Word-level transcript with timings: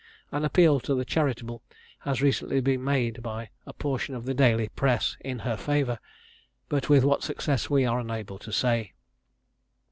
An 0.31 0.43
appeal 0.43 0.79
to 0.79 0.95
the 0.95 1.05
charitable 1.05 1.61
has 1.99 2.23
recently 2.23 2.59
been 2.59 2.83
made, 2.83 3.21
by 3.21 3.51
a 3.67 3.73
portion 3.73 4.15
of 4.15 4.25
the 4.25 4.33
daily 4.33 4.67
press, 4.69 5.15
in 5.19 5.37
her 5.37 5.55
favour, 5.55 5.99
but 6.69 6.89
with 6.89 7.03
what 7.05 7.21
success 7.21 7.69
we 7.69 7.85
are 7.85 7.99
unable 7.99 8.39
to 8.39 8.51
say. 8.51 8.93